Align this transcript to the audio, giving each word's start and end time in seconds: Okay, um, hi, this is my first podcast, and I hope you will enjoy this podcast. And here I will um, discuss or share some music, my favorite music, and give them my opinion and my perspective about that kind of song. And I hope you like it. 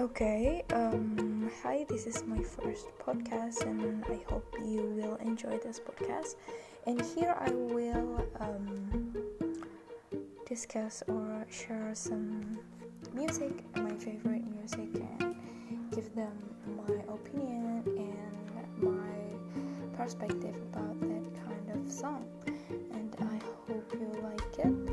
Okay, 0.00 0.64
um, 0.72 1.50
hi, 1.62 1.84
this 1.86 2.06
is 2.06 2.24
my 2.24 2.42
first 2.42 2.86
podcast, 3.04 3.60
and 3.66 4.02
I 4.06 4.18
hope 4.30 4.56
you 4.64 4.80
will 4.96 5.16
enjoy 5.16 5.58
this 5.58 5.78
podcast. 5.78 6.36
And 6.86 7.04
here 7.04 7.36
I 7.38 7.50
will 7.50 8.24
um, 8.40 9.12
discuss 10.48 11.02
or 11.06 11.44
share 11.50 11.90
some 11.92 12.58
music, 13.12 13.62
my 13.76 13.92
favorite 13.96 14.48
music, 14.56 14.88
and 15.20 15.36
give 15.94 16.14
them 16.14 16.32
my 16.78 16.94
opinion 17.12 17.84
and 17.84 18.80
my 18.80 19.98
perspective 19.98 20.56
about 20.72 20.98
that 20.98 21.28
kind 21.44 21.68
of 21.74 21.92
song. 21.92 22.24
And 22.94 23.14
I 23.20 23.38
hope 23.68 23.92
you 23.92 24.16
like 24.22 24.64
it. 24.64 24.89